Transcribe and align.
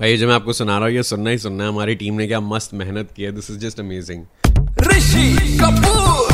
भाई 0.00 0.16
जो 0.16 0.26
मैं 0.26 0.34
आपको 0.34 0.52
सुना 0.52 0.76
रहा 0.78 0.86
हूँ 0.88 0.94
ये 0.94 1.02
सुनना 1.02 1.30
ही 1.30 1.38
सुनना 1.38 1.64
है। 1.64 1.70
हमारी 1.70 1.94
टीम 1.94 2.14
ने 2.14 2.26
क्या 2.26 2.38
मस्त 2.40 2.72
मेहनत 2.74 3.08
की 3.16 3.22
है। 3.22 3.30
This 3.32 3.50
is 3.50 3.58
just 3.58 3.80
amazing 3.80 4.24
Rishi 4.86 5.58
Kapoor. 5.60 6.32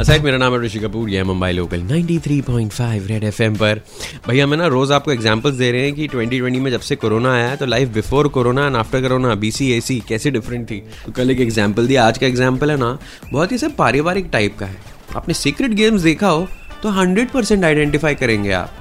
Aside 0.00 0.22
मेरा 0.22 0.38
नाम 0.38 0.52
है 0.52 0.60
ऋषि 0.60 0.78
कपूर। 0.78 1.08
ये 1.10 1.22
मुंबई 1.24 1.50
लोकल 1.52 1.82
93.5 1.82 3.06
रेड 3.06 3.24
एफएम 3.24 3.54
पर। 3.54 3.80
भैया 4.28 4.46
मैं 4.46 4.56
ना 4.56 4.66
रोज़ 4.66 4.92
आपको 4.92 5.12
एग्जांपल्स 5.12 5.54
दे 5.56 5.70
रहे 5.72 5.84
हैं 5.84 5.94
कि 5.94 6.08
2020 6.08 6.60
में 6.60 6.70
जब 6.70 6.80
से 6.80 6.96
कोरोना 6.96 7.32
आया 7.34 7.48
है 7.48 7.56
तो 7.56 7.66
life 7.66 7.88
before 7.88 8.28
corona 8.28 8.66
and 8.66 8.76
after 8.76 9.02
corona 9.02 9.34
BC 9.36 9.72
AC 9.72 9.98
कैसे 10.08 10.30
डिफरेंट 10.30 10.70
थी? 10.70 10.82
तो 11.06 11.12
कल 11.12 11.30
एक 11.30 11.40
एग्जांपल 11.40 11.86
दिया। 11.86 12.06
आज 12.06 12.18
का 12.18 12.26
एग्जांपल 12.26 12.70
है 12.70 12.76
ना 12.76 12.98
बहुत 13.32 13.52
ही 13.52 13.58
सब 13.58 13.76
पारिवारिक 13.76 14.28
टाइप 14.32 14.58
का 14.58 14.66
है। 14.66 14.76
आपने 15.16 15.34
सीक्रेट 15.34 15.70
गेम्स 15.72 16.02
देखा 16.02 16.28
हो 16.28 16.46
तो 16.82 16.90
100 16.92 17.32
परसेंट 17.32 17.64
आइडेंटिफाई 17.64 18.14
करेंगे 18.14 18.52
आप। 18.52 18.80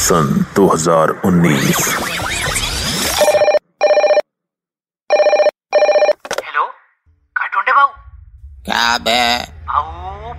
सन 0.00 0.44
2019 0.56 1.88
क्या 8.68 8.98
बे 8.98 9.20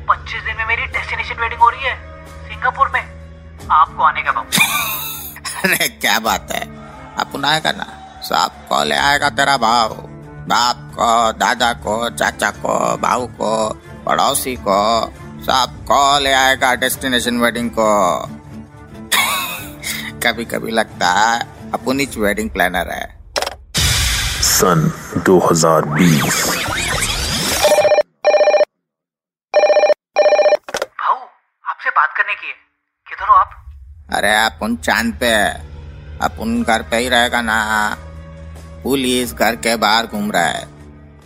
पच्चीस 0.09 0.43
दिन 0.43 0.55
में 0.57 0.65
मेरी 0.65 0.85
डेस्टिनेशन 0.85 1.35
वेडिंग 1.41 1.61
हो 1.61 1.69
रही 1.69 1.83
है 1.83 1.95
सिंगापुर 2.49 2.89
में। 2.93 3.01
आपको 3.71 4.03
आने 4.03 4.21
का 4.21 4.31
भाऊ 4.31 4.43
अरे 5.65 5.87
क्या 5.87 6.19
बात 6.19 6.51
है? 6.51 6.61
अपन 7.19 7.45
आएगा 7.45 7.71
ना 7.71 7.87
सबको 8.23 8.83
ले 8.83 8.95
आएगा 8.95 9.29
तेरा 9.29 9.57
भाव। 9.57 9.93
बाप 10.51 10.77
को 10.95 11.09
दादा 11.39 11.73
को 11.73 12.09
चाचा 12.09 12.49
को 12.49 12.97
भाऊ 12.97 13.27
को 13.27 13.51
पड़ोसी 14.05 14.55
को 14.67 14.79
सबको 15.45 16.19
ले 16.19 16.33
आएगा 16.33 16.73
डेस्टिनेशन 16.75 17.39
वेडिंग 17.39 17.69
को। 17.79 17.89
कभी 20.23 20.45
कभी 20.45 20.71
लगता 20.71 21.11
है 21.11 21.39
अपन 21.73 21.99
ही 21.99 22.09
वेडिंग 22.17 22.49
प्लानर 22.49 22.91
है। 22.91 23.05
सन 24.41 24.91
2020 25.17 26.23
भाऊ 31.01 31.15
आपसे 31.69 31.89
बात 31.89 32.13
करने 32.29 32.41
की 32.41 32.47
है। 32.47 32.53
किधर 33.07 33.27
हो 33.27 33.35
आप? 33.35 33.49
अरे 34.13 34.33
अपन 34.45 34.75
चाँद 34.77 35.13
पे 35.19 35.25
है। 35.25 36.19
अपन 36.21 36.63
घर 36.63 36.81
पे 36.91 36.97
ही 36.97 37.09
रहेगा 37.09 37.41
ना। 37.41 37.57
पुलिस 38.83 39.33
घर 39.33 39.55
के 39.55 39.75
बाहर 39.75 40.07
घूम 40.07 40.31
रहा 40.31 40.43
है। 40.43 40.65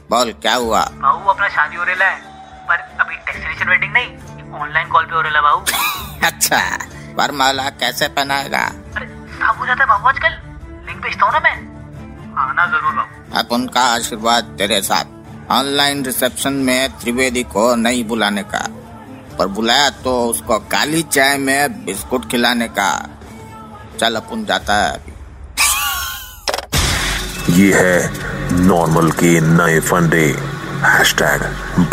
बोल 0.09 0.31
क्या 0.41 0.53
हुआ? 0.55 0.83
भाऊ 1.01 1.27
अपना 1.33 1.47
शादी 1.49 1.75
हो 1.75 1.83
रहा 1.83 2.09
है। 2.09 2.19
पर 2.67 2.79
अभी 3.01 3.15
डेस्टिनेशन 3.15 3.69
वेडिंग 3.69 3.93
नहीं 3.93 4.61
ऑनलाइन 4.61 4.87
कॉल 4.89 5.05
पे 5.05 5.15
हो 5.15 5.21
रहा 5.21 5.33
है 5.33 5.41
भाऊ 5.41 5.59
अच्छा 6.23 6.59
वरमाला 7.15 7.69
कैसे 7.81 8.07
पहनाएगा? 8.09 8.63
अरे 8.95 9.07
सब 9.07 9.55
हो 9.59 9.65
जाता 9.65 9.83
है 9.83 10.07
आजकल। 10.09 10.37
लिंक 10.87 11.01
भेजता 11.01 11.25
हूँ 11.25 11.33
ना 11.33 11.39
मैं। 11.39 11.55
आना 12.43 12.65
ज़रूर 12.67 12.93
भाऊ 12.93 13.39
अब 13.39 13.51
उनका 13.51 13.81
आशीर्वाद 13.95 14.55
तेरे 14.57 14.81
साथ। 14.81 15.51
ऑनलाइन 15.51 16.05
रिसेप्शन 16.05 16.53
में 16.67 16.99
त्रिवेदी 16.99 17.43
को 17.53 17.73
नहीं 17.75 18.03
बुलाने 18.07 18.43
का। 18.53 18.63
पर 19.39 19.47
बुलाया 19.47 19.89
तो 20.03 20.11
उसको 20.29 20.59
काली 20.71 21.01
चाय 21.03 21.37
में 21.37 21.85
बिस्कुट 21.85 22.29
खिलाने 22.31 22.67
का 22.67 22.89
चल 23.99 24.15
अपन 24.15 24.45
जाता 24.45 24.73
है 24.83 24.89
अभी। 24.93 25.11
ये 27.61 27.69
है 27.75 27.97
नॉर्मल 28.61 29.11
के 29.11 29.31
नए 29.41 29.79
फंडे। 29.79 30.25
हैशटैग 30.83 31.41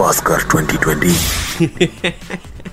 बसकर 0.01 0.39
2020 0.51 1.27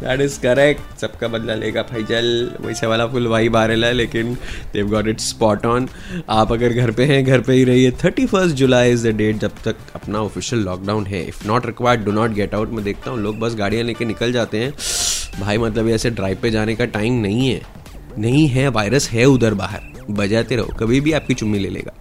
दैट 0.00 0.20
इज़ 0.20 0.38
करेक्ट 0.40 0.98
सबका 1.00 1.28
बदला 1.28 1.54
लेगा 1.54 1.82
फैजल। 1.82 2.50
वैसे 2.60 2.86
वाला 2.86 3.06
फुल 3.06 3.26
वाई 3.26 3.48
बारल 3.48 3.84
है, 3.84 3.92
लेकिन 3.92 4.34
Dev 4.72 4.88
got 4.90 5.08
it 5.08 5.20
spot 5.20 5.66
on 5.66 5.88
आप 6.30 6.52
अगर 6.52 6.72
घर 6.72 6.90
पे 6.90 7.04
हैं, 7.04 7.24
घर 7.24 7.40
पे 7.40 7.52
ही 7.52 7.64
रहिए। 7.64 7.90
Thirty 8.04 8.26
first 8.26 8.56
July 8.56 8.92
is 8.92 9.08
the 9.08 9.14
date 9.16 9.36
जब 9.36 9.52
तक 9.64 9.76
अपना 9.94 10.20
ऑफिशियल 10.20 10.62
लॉकडाउन 10.62 11.06
है। 11.06 11.24
If 11.24 11.46
not 11.48 11.66
required 11.66 12.04
do 12.04 12.12
not 12.12 12.30
get 12.30 12.54
out 12.54 12.70
मैं 12.70 12.84
देखता 12.84 13.10
हूँ, 13.10 13.20
लोग 13.20 13.38
बस 13.38 13.54
गाड़ियाँ 13.54 13.84
लेके 13.84 14.04
निकल 14.04 14.32
जाते 14.32 14.58
हैं। 14.58 14.72
भाई 15.40 15.58
मतलब 15.58 15.88
ऐसे 15.88 16.10
ड्राइव 16.10 16.38
पे 16.42 16.50
जाने 16.50 16.74
का 16.74 16.84
टाइम 16.84 17.20
नहीं 17.20 17.48
है। 17.48 17.60
नहीं 18.18 18.46
है 18.48 18.68
वायरस 18.68 19.10
है 19.10 19.24
उधर 19.24 19.54
बाहर। 19.54 19.88
बजाते 20.10 20.56
रहो, 20.56 20.76
कभी 20.78 21.00
भी 21.00 21.12
आपकी 21.12 21.34
चुम्मी 21.34 21.58
ले 21.58 21.68
लेगा। 21.68 21.92